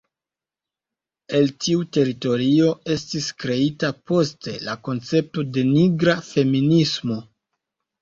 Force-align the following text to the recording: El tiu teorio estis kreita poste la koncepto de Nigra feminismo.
El 1.39 1.51
tiu 1.65 1.83
teorio 1.97 2.73
estis 2.97 3.29
kreita 3.45 3.93
poste 4.09 4.57
la 4.67 4.79
koncepto 4.91 5.49
de 5.55 5.69
Nigra 5.73 6.21
feminismo. 6.35 7.25